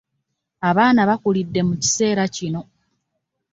[0.69, 2.61] Abaana bakulidde mukiseera kino.